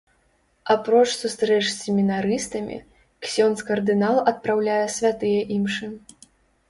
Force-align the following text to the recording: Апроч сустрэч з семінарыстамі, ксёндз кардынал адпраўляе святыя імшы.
Апроч 0.75 1.09
сустрэч 1.21 1.59
з 1.67 1.73
семінарыстамі, 1.83 2.77
ксёндз 3.25 3.59
кардынал 3.67 4.17
адпраўляе 4.33 4.83
святыя 4.99 5.41
імшы. 5.59 5.87